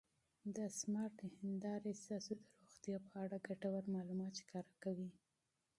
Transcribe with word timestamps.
دا 0.55 0.65
سمارټ 0.79 1.17
هېندارې 1.41 1.93
ستاسو 2.03 2.31
د 2.39 2.41
روغتیا 2.59 2.97
په 3.07 3.15
اړه 3.23 3.37
ګټور 3.47 3.83
معلومات 3.95 4.33
ښکاره 4.41 4.73
کوي. 4.83 5.09